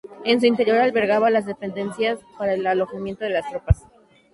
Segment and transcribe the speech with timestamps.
[0.25, 3.83] En su interior albergaba las dependencias para el alojamiento de las tropas.